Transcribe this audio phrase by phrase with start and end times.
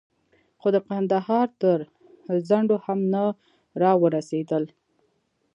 [0.59, 1.79] خو د کندهار تر
[2.47, 3.23] څنډو هم نه
[3.81, 4.63] را ورسېدل.